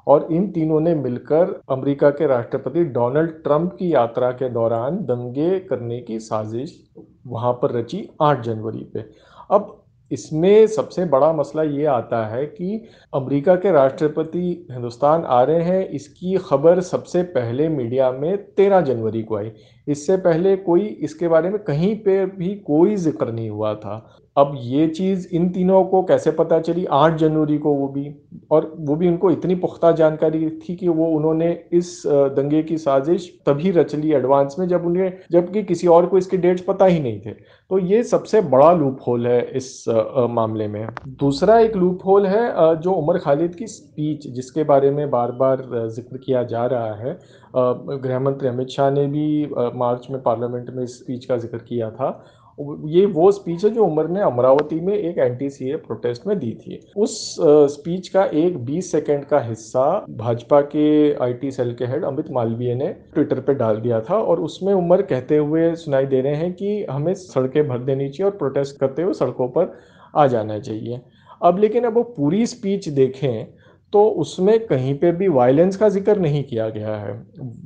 और 0.06 0.26
इन 0.32 0.50
तीनों 0.52 0.80
ने 0.80 0.94
मिलकर 0.94 1.60
अमेरिका 1.70 2.10
के 2.10 2.26
राष्ट्रपति 2.26 2.84
डोनाल्ड 2.94 3.30
ट्रंप 3.44 3.72
की 3.72 3.92
यात्रा 3.94 4.30
के 4.32 4.48
दौरान 4.50 4.96
दंगे 5.06 5.58
करने 5.60 6.00
की 6.00 6.18
साजिश 6.20 6.78
वहाँ 7.26 7.52
पर 7.52 7.72
रची 7.72 8.08
8 8.22 8.40
जनवरी 8.42 8.84
पे। 8.94 9.04
अब 9.50 9.74
इसमें 10.10 10.66
सबसे 10.66 11.04
बड़ा 11.04 11.32
मसला 11.32 11.62
ये 11.62 11.84
आता 11.86 12.24
है 12.26 12.44
कि 12.46 12.82
अमेरिका 13.14 13.54
के 13.56 13.72
राष्ट्रपति 13.72 14.66
हिंदुस्तान 14.70 15.24
आ 15.24 15.42
रहे 15.42 15.62
हैं, 15.62 15.88
इसकी 15.88 16.36
खबर 16.40 16.80
सबसे 16.80 17.22
पहले 17.30 17.68
मीडिया 17.68 18.10
में 18.12 18.36
तेरह 18.54 18.80
जनवरी 18.80 19.22
को 19.22 19.36
आई। 19.36 19.52
इससे 19.88 20.16
पहले 20.18 20.56
कोई 20.58 20.86
इसके 21.02 21.28
बारे 21.28 21.50
में 21.50 21.58
कहीं 21.64 21.94
पे 21.96 22.24
भी 22.28 22.54
कोई 22.66 22.96
ज़िक्र 22.96 23.32
नहीं 23.32 23.50
हुआ 23.50 23.74
था। 23.74 24.04
अब 24.36 24.52
ये 24.56 24.86
चीज़ 24.88 25.26
इन 25.34 25.48
तीनों 25.50 25.82
को 25.84 26.02
कैसे 26.02 26.30
पता 26.30 26.58
चली? 26.60 26.84
आठ 26.86 27.14
जनवरी 27.18 27.56
को 27.58 27.72
वो 27.74 27.86
भी। 27.88 28.14
और 28.50 28.72
वो 28.78 28.96
भी 28.96 29.08
उनको 29.08 29.30
इतनी 29.30 29.54
पुख्ता 29.54 29.90
जानकारी 29.92 30.50
थी 30.60 30.74
कि 30.76 30.88
वो 30.88 31.06
उन्होंने 31.08 31.50
इस 31.72 32.02
दंगे 32.06 32.62
की 32.62 32.76
साजिश 32.78 33.28
तभी 33.46 33.70
रच 33.70 33.94
ली 33.94 34.12
एडवांस 34.12 34.56
में 34.58 34.66
जब 34.68 34.86
उन्हें, 34.86 35.12
जबकि 35.32 35.62
किसी 35.62 35.86
और 35.86 36.06
को 36.06 36.18
इसके 36.18 36.36
डेट्स 36.36 36.62
पता 36.62 36.84
ही 36.84 37.00
नहीं 37.00 37.20
थे। 37.20 37.30
तो 37.30 37.78
ये 37.78 38.02
सबसे 38.02 38.40
बड़ा 38.44 38.72
लूप 38.72 38.98
होल 39.06 39.26
है 39.26 39.40
इस 39.52 39.84
मामले 40.30 40.68
में। 40.68 40.86
दूसरा 41.08 41.58
एक 41.60 41.76
लूप 41.76 42.06
होल 42.06 42.26
है 42.26 42.76
जो 42.76 42.92
उमर 42.92 43.18
खालिद 43.18 43.54
की 43.54 43.66
स्पीच 43.66 44.26
जिसके 44.28 44.64
बारे 44.64 44.90
में 44.90 45.08
बार 45.10 45.32
बार 45.34 45.66
ज़िक्र 45.88 46.18
किया 46.18 46.42
जा 46.44 46.64
रहा 46.66 46.94
है। 46.96 47.18
गृहमंत्री 47.56 48.48
अमित 48.48 48.68
शाह 48.68 48.90
ने 48.90 49.06
भी 49.06 49.44
मार्च 49.78 50.06
में 50.10 50.20
पार्लियामेंट 50.22 50.70
में 50.70 50.84
स्पीच 50.88 51.24
का 51.24 51.36
ज़िक्र 51.36 51.58
किया 51.68 51.90
था। 51.90 52.10
ये 52.58 53.04
वो 53.06 53.30
स्पीच 53.32 53.64
है 53.64 53.70
जो 53.70 53.84
उमर 53.84 54.08
ने 54.08 54.20
अमरावती 54.20 54.78
में 54.80 54.92
एक 54.94 55.18
एंटी 55.18 55.48
सी 55.50 55.74
प्रोटेस्ट 55.76 56.26
में 56.26 56.38
दी 56.38 56.50
थी। 56.60 56.78
उस 56.96 57.36
स्पीच 57.72 58.08
का 58.08 58.24
एक 58.36 58.56
20 58.66 58.90
सेकंड 58.92 59.24
का 59.24 59.40
हिस्सा 59.40 59.84
भाजपा 60.18 60.60
के 60.74 61.12
आईटी 61.24 61.50
सेल 61.50 61.72
के 61.74 61.84
हेड 61.84 62.04
अमित 62.04 62.30
मालवीय 62.30 62.74
ने 62.74 62.88
ट्विटर 63.14 63.40
पे 63.40 63.54
डाल 63.54 63.76
दिया 63.76 64.00
था 64.00 64.18
और 64.20 64.40
उसमें 64.40 64.72
उमर 64.74 65.02
कहते 65.04 65.36
हुए 65.36 65.74
सुनाई 65.76 66.06
दे 66.06 66.20
रहे 66.20 66.34
हैं 66.34 66.52
कि 66.52 66.84
हमें 66.90 67.12
सड़कें 67.14 67.66
भर 67.68 67.78
देनी 67.80 68.08
चाहिए 68.08 68.30
और 68.30 68.36
प्रोटेस्ट 68.38 68.78
करते 68.80 69.02
हुए 69.02 69.14
सड़कों 69.14 69.48
पर 69.48 69.72
आ 70.14 70.26
जाना 70.26 70.58
चाहिए। 70.58 71.00
अब 71.42 71.58
लेकिन 71.58 71.84
अब 71.84 71.94
वो 71.94 72.02
पूरी 72.10 72.44
स्पीच 72.46 72.88
देखें 72.90 73.46
तो 73.92 74.02
उसमें 74.20 74.58
कहीं 74.66 74.94
पे 74.94 75.10
भी 75.12 75.28
वायलेंस 75.28 75.76
का 75.76 75.88
ज़िक्र 75.88 76.16
नहीं 76.18 76.42
किया 76.44 76.68
गया 76.68 76.96
है। 76.96 77.12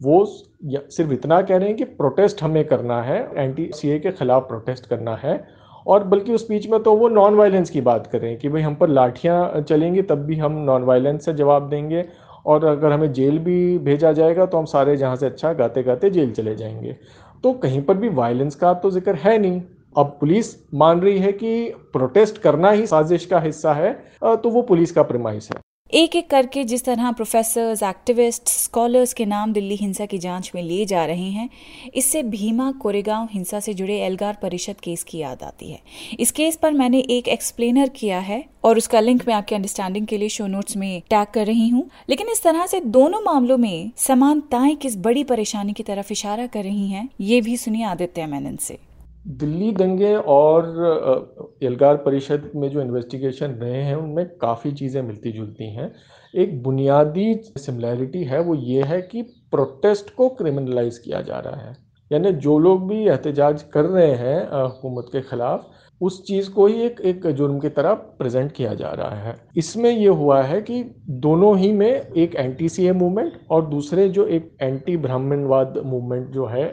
वो 0.02 0.24
सिर्फ़ 0.24 1.12
इतना 1.12 1.40
कह 1.42 1.56
रहे 1.56 1.68
हैं 1.68 1.76
कि 1.76 1.84
प्रोटेस्ट 1.84 2.42
हमें 2.42 2.64
करना 2.64 3.00
है 3.02 3.18
एंटी 3.36 3.70
सी 3.74 3.98
के 3.98 4.10
खिलाफ 4.12 4.46
प्रोटेस्ट 4.48 4.86
करना 4.86 5.14
है, 5.16 5.44
और 5.86 6.04
बल्कि 6.04 6.32
उस 6.32 6.48
बीच 6.48 6.68
में 6.68 6.82
तो 6.82 6.94
वो 6.96 7.08
नॉन 7.08 7.34
वायलेंस 7.34 7.70
की 7.70 7.80
बात 7.82 8.06
कर 8.06 8.20
रहे 8.20 8.30
हैं 8.30 8.38
कि 8.40 8.48
भाई 8.48 8.62
हम 8.62 8.74
पर 8.74 8.88
लाठियाँ 8.90 9.60
चलेंगी, 9.62 10.02
तब 10.02 10.18
भी 10.18 10.36
हम 10.36 10.58
नॉन 10.60 10.82
वायलेंस 10.82 11.24
से 11.24 11.32
जवाब 11.34 11.68
देंगे, 11.70 12.04
और 12.46 12.64
अगर 12.66 12.92
हमें 12.92 13.12
जेल 13.12 13.38
भी 13.38 13.78
भेजा 13.80 14.12
जाएगा 14.12 14.46
तो 14.46 14.58
हम 14.58 14.64
सारे 14.66 14.96
जहाँ 14.96 15.16
से 15.16 15.26
अच्छा 15.26 15.52
गाते 15.52 15.82
गाते 15.82 16.10
जेल 16.10 16.32
चले 16.32 16.54
जाएँगे। 16.56 16.96
तो 17.44 17.52
कहीं 17.54 17.82
पर 17.82 17.96
भी 17.96 18.08
वायलेंस 18.10 18.54
का 18.54 18.72
तो 18.74 18.90
ज़िक्र 18.90 19.14
है 19.16 19.36
नहीं। 19.38 19.60
अब 19.96 20.16
पुलिस 20.20 20.54
मान 20.74 21.00
रही 21.00 21.18
है 21.18 21.32
कि 21.32 21.68
प्रोटेस्ट 21.92 22.38
करना 22.38 22.70
ही 22.70 22.86
साजिश 22.86 23.26
का 23.26 23.40
हिस्सा 23.40 23.72
है 23.74 23.92
तो 24.22 24.50
वो 24.50 24.62
पुलिस 24.62 24.92
का 24.92 25.02
प्रमाइस 25.02 25.48
है। 25.50 25.60
एक 25.92 26.14
एक 26.16 26.28
करके 26.30 26.62
जिस 26.64 26.84
तरह 26.84 27.10
प्रोफेसर्स 27.12 27.82
एक्टिविस्ट 27.82 28.48
स्कॉलर्स 28.48 29.12
के 29.12 29.24
नाम 29.24 29.52
दिल्ली 29.52 29.74
हिंसा 29.76 30.04
की 30.06 30.18
जाँच 30.18 30.50
में 30.54 30.62
लिए 30.62 30.84
जा 30.84 31.04
रहे 31.06 31.28
हैं, 31.30 31.48
इससे 31.94 32.22
भीमा 32.22 32.70
कोरेगांव 32.72 33.28
हिंसा 33.32 33.58
से 33.60 33.74
जुड़े 33.74 33.98
एल्गार 34.00 34.38
परिषद 34.42 34.80
केस 34.82 35.02
की 35.02 35.18
याद 35.18 35.42
आती 35.42 35.70
है। 35.70 35.78
इस 36.20 36.30
केस 36.30 36.56
पर 36.56 36.72
मैंने 36.72 36.98
एक 37.10 37.28
एक्सप्लेनर 37.28 37.88
किया 37.88 38.18
है 38.18 38.44
और 38.64 38.78
उसका 38.78 39.00
लिंक 39.00 39.26
मैं 39.28 39.34
आपके 39.34 39.54
अंडरस्टैंडिंग 39.54 40.06
के 40.06 40.18
लिए 40.18 40.28
शो 40.28 40.46
नोट्स 40.46 40.76
में 40.76 41.02
टैग 41.10 41.26
कर 41.34 41.46
रही 41.46 41.68
हूँ। 41.68 41.88
लेकिन 42.08 42.28
इस 42.28 42.42
तरह 42.42 42.66
से 42.66 42.80
दोनों 42.80 43.20
मामलों 43.20 43.58
में 43.58 43.90
समानताएँ 43.96 44.74
किस 44.76 44.96
बड़ी 44.98 45.24
परेशानी 45.24 45.72
की 45.72 45.82
तरफ़ 45.82 46.12
इशारा 46.12 46.46
कर 46.46 46.64
रही 46.64 46.88
हैं, 46.88 47.08
ये 47.20 47.40
भी 47.40 47.56
सुनिए 47.56 47.84
आदित्य 47.84 48.26
मेनन 48.26 48.56
से। 48.56 48.78
दिल्ली 49.26 49.70
दंगे 49.72 50.14
और 50.14 51.58
एल्गार 51.62 51.96
परिषद 51.96 52.50
में 52.56 52.68
जो 52.68 52.80
इन्वेस्टिगेशन 52.80 53.50
रहे 53.52 53.82
हैं, 53.82 53.94
उनमें 53.96 54.26
काफ़ी 54.38 54.72
चीज़ें 54.72 55.00
मिलती 55.02 55.32
जुलती 55.32 55.70
हैं। 55.74 55.92
एक 56.34 56.62
बुनियादी 56.62 57.34
सिमिलैरिटी 57.58 58.24
है, 58.24 58.40
वो 58.40 58.54
ये 58.54 58.82
है 58.82 59.00
कि 59.02 59.22
प्रोटेस्ट 59.22 60.14
को 60.14 60.28
क्रिमिनलाइज 60.28 60.98
किया 60.98 61.20
जा 61.20 61.38
रहा 61.38 61.60
है। 61.60 61.76
यानी 62.10 62.32
जो 62.32 62.58
लोग 62.58 62.88
भी 62.88 63.04
एहतजाज 63.06 63.62
कर 63.62 63.84
रहे 63.84 64.14
हैं 64.14 64.40
हुकूमत 64.52 65.06
के 65.12 65.20
ख़िलाफ़, 65.20 65.60
उस 66.00 66.22
चीज़ 66.26 66.50
को 66.50 66.66
ही 66.66 66.82
एक 66.82 67.00
एक 67.00 67.26
जुर्म 67.26 67.58
की 67.60 67.68
तरह 67.68 67.94
प्रेजेंट 67.94 68.50
किया 68.52 68.74
जा 68.74 68.88
रहा 68.88 69.16
है। 69.16 69.34
इसमें 69.56 69.90
ये 69.90 70.08
हुआ 70.08 70.40
है 70.42 70.60
कि 70.62 70.82
दोनों 71.08 71.56
ही 71.58 71.72
में 71.72 71.90
एक 71.90 72.34
एंटी 72.34 72.68
सी 72.68 72.86
ए 72.86 72.92
मूवमेंट 72.92 73.32
और 73.50 73.66
दूसरे 73.66 74.08
जो 74.08 74.26
एक 74.26 74.50
एंटी 74.62 74.96
ब्राह्मणवाद 74.96 75.78
मूवमेंट 75.86 76.28
जो 76.28 76.46
है 76.46 76.64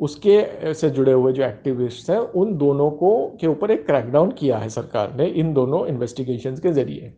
उसके 0.00 0.72
से 0.74 0.90
जुड़े 0.90 1.12
हुए 1.12 1.32
जो 1.32 1.42
एक्टिविस्ट 1.44 2.10
हैं, 2.10 2.18
उन 2.18 2.56
दोनों 2.56 2.90
को, 2.90 3.36
के 3.40 3.46
ऊपर 3.46 3.70
एक 3.70 3.86
क्रैकडाउन 3.86 4.30
किया 4.30 4.58
है 4.58 4.68
सरकार 4.68 5.14
ने 5.16 5.26
इन 5.26 5.52
दोनों 5.54 5.86
इन्वेस्टिगेशन 5.86 6.56
के 6.56 6.72
ज़रिए। 6.72 7.12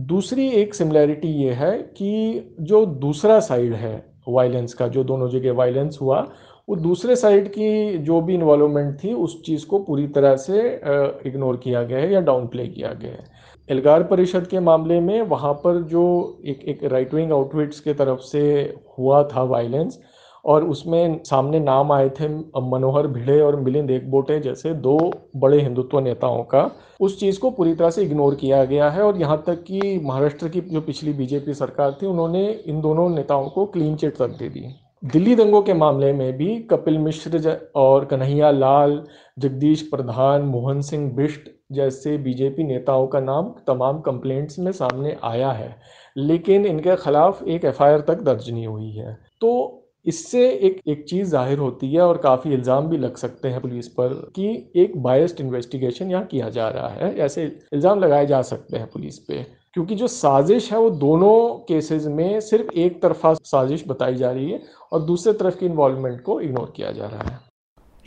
दूसरी 0.00 0.48
एक 0.52 0.74
सिमिलैरिटी 0.74 1.28
ये 1.28 1.52
है 1.52 1.76
कि 1.96 2.56
जो 2.60 2.84
दूसरा 2.86 3.38
साइड 3.40 3.74
है 3.74 3.94
वायलेंस 4.28 4.74
का, 4.74 4.88
जो 4.88 5.04
दोनों 5.04 5.28
जगह 5.28 5.52
वायलेंस 5.52 5.98
हुआ, 6.00 6.20
वो 6.68 6.76
दूसरे 6.76 7.16
साइड 7.16 7.48
की 7.48 7.98
जो 7.98 8.20
भी 8.20 8.34
इन्वॉल्वमेंट 8.34 8.96
थी, 9.04 9.12
उस 9.12 9.40
चीज़ 9.46 9.66
को 9.66 9.78
पूरी 9.78 10.06
तरह 10.08 10.36
से 10.36 10.60
इग्नोर 11.26 11.56
किया 11.56 11.82
गया 11.82 11.98
है 11.98 12.12
या 12.12 12.20
डाउन 12.20 12.46
प्ले 12.46 12.66
किया 12.66 12.92
गया 12.92 13.10
है। 13.10 13.24
एल्गार 13.68 14.02
परिषद 14.02 14.46
के 14.46 14.60
मामले 14.60 15.00
में 15.00 15.20
वहाँ 15.22 15.52
पर 15.54 15.82
जो 15.82 16.04
एक 16.46 16.64
एक 16.68 16.84
राइट 16.84 17.14
विंग 17.14 17.32
आउटफिट्स 17.32 17.80
के 17.80 17.94
तरफ़ 17.94 18.20
से 18.22 18.42
हुआ 18.98 19.22
था 19.24 19.42
वायलेंस 19.42 19.98
और 20.44 20.64
उसमें 20.64 21.22
सामने 21.24 21.60
नाम 21.60 21.92
आए 21.92 22.08
थे, 22.10 22.28
मनोहर 22.62 23.06
भिड़े 23.06 23.40
और 23.40 23.60
मिलिंद 23.60 23.90
एकबोटे 23.90 24.38
जैसे 24.40 24.72
दो 24.76 24.98
बड़े 25.36 25.60
हिंदुत्व 25.60 26.00
नेताओं 26.00 26.42
का। 26.44 26.70
उस 27.00 27.18
चीज़ 27.20 27.38
को 27.40 27.50
पूरी 27.50 27.74
तरह 27.74 27.90
से 27.90 28.02
इग्नोर 28.02 28.34
किया 28.34 28.64
गया 28.64 28.90
है 28.90 29.02
और 29.02 29.20
यहाँ 29.20 29.42
तक 29.46 29.62
कि 29.62 29.98
महाराष्ट्र 30.04 30.48
की 30.48 30.60
जो 30.62 30.80
पिछली 30.80 31.12
बीजेपी 31.12 31.54
सरकार 31.54 31.96
थी, 32.02 32.06
उन्होंने 32.06 32.48
इन 32.48 32.80
दोनों 32.80 33.08
नेताओं 33.10 33.48
को 33.48 33.66
क्लीन 33.66 33.96
चिट 33.96 34.16
तक 34.16 34.36
दे 34.38 34.48
दी। 34.48 34.66
दिल्ली 35.02 35.34
दंगों 35.36 35.60
के 35.62 35.74
मामले 35.74 36.12
में 36.12 36.36
भी 36.36 36.56
कपिल 36.60 36.98
मिश्र 36.98 37.58
और 37.76 38.04
कन्हैया 38.04 38.50
लाल, 38.50 39.02
जगदीश 39.38 39.82
प्रधान, 39.82 40.42
मोहन 40.42 40.80
सिंह 40.80 41.10
बिष्ट 41.12 41.50
जैसे 41.72 42.16
बीजेपी 42.18 42.64
नेताओं 42.64 43.06
का 43.06 43.20
नाम 43.20 43.48
तमाम 43.66 44.00
कंप्लेंट्स 44.00 44.58
में 44.58 44.70
सामने 44.72 45.16
आया 45.24 45.50
है, 45.52 45.74
लेकिन 46.16 46.66
इनके 46.66 46.96
खिलाफ 46.96 47.42
एक 47.44 47.64
एफआईआर 47.64 48.00
तक 48.00 48.22
दर्ज 48.22 48.50
नहीं 48.50 48.66
हुई 48.66 48.90
है। 48.90 49.16
तो 49.40 49.80
इससे 50.06 50.48
एक 50.48 50.80
एक 50.88 51.04
चीज़ 51.08 51.28
ज़ाहिर 51.28 51.58
होती 51.58 51.92
है 51.92 52.00
और 52.00 52.18
काफ़ी 52.18 52.52
इल्ज़ाम 52.54 52.88
भी 52.88 52.96
लग 52.98 53.16
सकते 53.16 53.48
हैं 53.48 53.60
पुलिस 53.60 53.88
पर 53.90 54.14
कि 54.36 54.48
एक 54.76 54.96
बायस्ड 55.02 55.40
इन्वेस्टिगेशन 55.40 56.10
यहाँ 56.10 56.24
किया 56.26 56.48
जा 56.50 56.68
रहा 56.68 56.88
है। 56.88 57.14
ऐसे 57.16 57.44
इल्ज़ाम 57.72 58.00
लगाए 58.00 58.26
जा 58.26 58.42
सकते 58.42 58.76
हैं 58.76 58.90
पुलिस 58.90 59.18
पे, 59.18 59.42
क्योंकि 59.74 59.94
जो 59.94 60.08
साजिश 60.08 60.72
है 60.72 60.78
वो 60.78 60.90
दोनों 60.90 61.36
केसेस 61.68 62.06
में 62.08 62.40
सिर्फ़ 62.42 62.70
एक 62.76 63.00
तरफा 63.02 63.34
साजिश 63.34 63.84
बताई 63.88 64.14
जा 64.14 64.30
रही 64.32 64.50
है 64.50 64.62
और 64.92 65.02
दूसरे 65.02 65.32
तरफ़ 65.32 65.58
की 65.58 65.66
इन्वॉल्वमेंट 65.66 66.20
को 66.22 66.40
इग्नोर 66.40 66.72
किया 66.76 66.90
जा 66.90 67.06
रहा 67.06 67.28
है। 67.30 67.38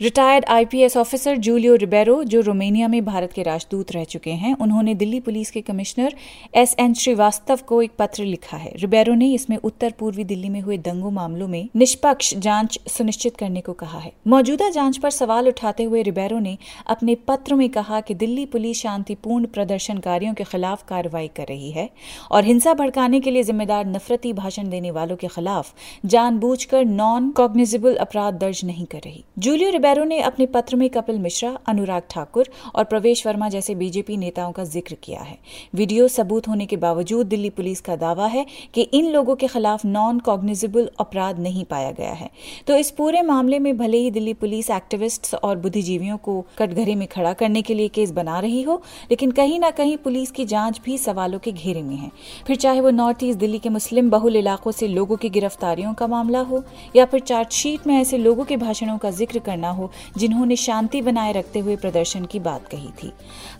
Retired 0.00 0.44
IPS 0.48 0.96
officer 0.96 1.36
Julio 1.36 1.74
Ribeiro 1.74 2.22
जो 2.24 2.40
रोमेनिया 2.40 2.88
में 2.88 3.04
भारत 3.04 3.32
के 3.32 3.42
राजदूत 3.42 3.90
रह 3.92 4.04
चुके 4.04 4.30
हैं, 4.32 4.54
उन्होंने 4.56 4.94
दिल्ली 4.94 5.18
पुलिस 5.20 5.50
के 5.50 5.60
कमिश्नर 5.60 6.14
एस 6.54 6.74
एन 6.78 6.92
श्रीवास्तव 6.94 7.58
को 7.68 7.80
एक 7.82 7.92
पत्र 7.98 8.24
लिखा 8.24 8.56
है। 8.56 8.72
रिबेरो 8.76 9.14
ने 9.14 9.32
इसमें 9.34 9.56
उत्तर 9.56 9.94
पूर्वी 9.98 10.24
दिल्ली 10.24 10.48
में 10.48 10.60
हुए 10.60 10.76
दंगों 10.78 11.10
मामलों 11.10 11.48
में 11.48 11.68
निष्पक्ष 11.76 12.34
जाँच 12.36 12.78
सुनिश्चित 12.88 13.36
करने 13.36 13.60
को 13.60 13.72
कहा 13.72 13.98
है। 13.98 14.12
मौजूदा 14.26 14.68
जाँच 14.70 14.98
पर 14.98 15.10
सवाल 15.10 15.48
उठाते 15.48 15.84
हुए 15.84 16.02
रिबेरो 16.02 16.38
ने 16.38 16.56
अपने 16.86 17.14
पत्र 17.28 17.54
में 17.54 17.68
कहा 17.70 18.00
कि 18.00 18.14
दिल्ली 18.14 18.46
पुलिस 18.46 18.82
शांतिपूर्ण 18.82 19.46
प्रदर्शनकारियों 19.48 20.34
के 20.34 20.44
खिलाफ 20.44 20.84
कार्रवाई 20.88 21.28
कर 21.36 21.48
रही 21.48 21.70
है 21.70 21.88
और 22.30 22.44
हिंसा 22.44 22.74
भड़काने 22.74 23.20
के 23.20 23.30
लिए 23.30 23.42
जिम्मेदार 23.42 23.86
नफरती 23.86 24.32
भाषण 24.34 24.68
देने 24.68 24.90
वालों 24.90 25.16
के 25.16 25.28
खिलाफ 25.28 25.74
जानबूझकर 26.06 26.84
नॉन 26.84 27.30
कॉग्निजिबल 27.32 27.96
अपराध 27.96 28.38
दर्ज 28.38 28.64
नहीं 28.64 28.86
कर 28.86 28.98
रही। 28.98 29.24
जूलियो 29.38 29.70
पैरो 29.88 30.02
ने 30.04 30.18
अपने 30.20 30.44
पत्र 30.46 30.76
में 30.76 30.88
कपिल 30.90 31.18
मिश्रा, 31.18 31.50
अनुराग 31.68 32.02
ठाकुर 32.10 32.48
और 32.74 32.84
प्रवेश 32.84 33.26
वर्मा 33.26 33.48
जैसे 33.48 33.74
बीजेपी 33.74 34.16
नेताओं 34.16 34.50
का 34.52 34.64
ज़िक्र 34.64 34.96
किया 35.04 35.20
है। 35.20 35.36
वीडियो 35.74 36.08
सबूत 36.08 36.48
होने 36.48 36.66
के 36.66 36.76
बावजूद 36.76 37.26
दिल्ली 37.26 37.50
पुलिस 37.50 37.80
का 37.80 37.96
दावा 37.96 38.26
है 38.26 38.44
कि 38.74 38.82
इन 38.82 39.08
लोगों 39.12 39.36
के 39.36 39.46
खिलाफ 39.48 39.84
नॉन 39.84 40.18
कॉग्निजिबल 40.18 40.90
अपराध 41.00 41.38
नहीं 41.38 41.64
पाया 41.64 41.90
गया 41.90 42.10
है। 42.12 42.28
तो 42.66 42.76
इस 42.76 42.90
पूरे 42.90 43.22
मामले 43.22 43.58
में 43.58 43.76
भले 43.78 43.98
ही 43.98 44.10
दिल्ली 44.10 44.34
पुलिस 44.34 44.70
एक्टिविस्ट 44.70 45.34
और 45.34 45.56
बुद्धिजीवियों 45.58 46.16
को 46.18 46.40
कटघरे 46.58 46.94
में 46.94 47.06
खड़ा 47.08 47.32
करने 47.34 47.62
के 47.62 47.74
लिए 47.74 47.88
केस 47.90 48.10
बना 48.10 48.38
रही 48.40 48.62
हो, 48.62 48.80
लेकिन 49.10 49.30
कहीं 49.30 49.58
ना 49.60 49.70
कहीं 49.70 49.96
पुलिस 49.96 50.30
की 50.30 50.44
जाँच 50.44 50.80
भी 50.84 50.98
सवालों 50.98 51.38
के 51.38 51.52
घेरे 51.52 51.82
में 51.82 51.96
है। 51.96 52.10
फिर 52.46 52.56
चाहे 52.56 52.80
वो 52.80 52.90
नॉर्थ 52.90 53.24
ईस्ट 53.24 53.38
दिल्ली 53.38 53.58
के 53.58 53.68
मुस्लिम 53.70 54.10
बहुल 54.10 54.36
इलाकों 54.36 54.72
से 54.72 54.88
लोगों 54.88 55.16
की 55.16 55.30
गिरफ्तारियों 55.30 55.94
का 55.94 56.06
मामला 56.06 56.40
हो, 56.42 56.62
या 56.96 57.04
फिर 57.04 57.20
चार्जशीट 57.22 57.86
में 57.86 57.96
ऐसे 57.96 58.18
लोगों 58.18 58.44
के 58.44 58.56
भाषणों 58.58 58.98
का 58.98 59.10
ज़िक्र 59.12 59.38
करना 59.40 59.76
हो, 59.78 59.90
जिन्होंने 60.16 60.56
शांति 60.56 61.00
बनाए 61.02 61.32
रखते 61.32 61.58
हुए 61.58 61.76
प्रदर्शन 61.76 62.24
की 62.24 62.40
बात 62.40 62.68
कही 62.68 62.90
थी। 63.02 63.12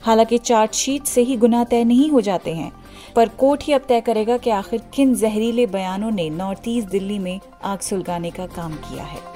हालाँकि 0.03 0.39
चार्जशीट 0.39 1.05
से 1.05 1.23
ही 1.23 1.37
गुना 1.37 1.65
तय 1.65 1.85
नहीं 1.85 2.11
हो 2.11 2.21
जाते 2.21 2.55
हैं, 2.55 2.73
पर 3.17 3.29
कोर्ट 3.39 3.65
ही 3.65 3.73
अब 3.73 3.85
तय 3.89 4.01
करेगा 4.01 4.37
कि 4.37 4.51
आखिर 4.51 4.83
किन 4.95 5.15
जहरीले 5.15 5.67
बयानों 5.69 6.11
ने 6.11 6.29
नॉर्थ 6.31 6.69
ईस्ट 6.69 6.89
दिल्ली 6.89 7.19
में 7.19 7.39
आग 7.65 7.81
सुलगाने 7.81 8.31
का 8.31 8.47
काम 8.47 8.75
किया 8.81 9.05
है। 9.05 9.27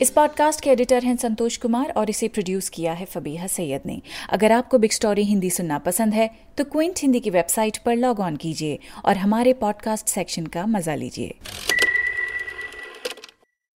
इस 0.00 0.10
पॉडकास्ट 0.10 0.60
के 0.60 0.70
एडिटर 0.70 1.04
हैं 1.04 1.16
संतोष 1.16 1.56
कुमार 1.56 1.92
और 1.96 2.10
इसे 2.10 2.28
प्रोड्यूस 2.28 2.68
किया 2.68 2.92
है 2.92 3.04
फबीहा 3.04 3.46
सैयद 3.46 3.80
ने। 3.86 4.00
अगर 4.30 4.52
आपको 4.52 4.78
बिग 4.78 4.90
स्टोरी 4.90 5.24
हिंदी 5.24 5.50
सुनना 5.50 5.78
पसंद 5.78 6.14
है 6.14 6.28
तो 6.58 6.64
क्विंट 6.64 7.00
हिंदी 7.02 7.20
की 7.20 7.30
वेबसाइट 7.30 7.78
पर 7.78 7.96
लॉग 7.96 8.20
ऑन 8.20 8.36
कीजिए 8.36 8.78
और 9.04 9.16
हमारे 9.16 9.52
पॉडकास्ट 9.52 10.08
सेक्शन 10.08 10.46
का 10.46 10.66
मज़ा 10.66 10.94
लीजिए। 10.94 11.34